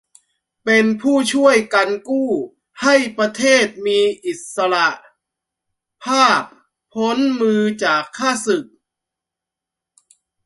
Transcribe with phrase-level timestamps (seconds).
[0.63, 2.31] เป็นผู้ช่วยกันกู้
[2.81, 4.75] ให้ประเทศมีอิสสร
[6.03, 6.43] ภาพ
[6.93, 8.65] พ้นมือจากข้าศึก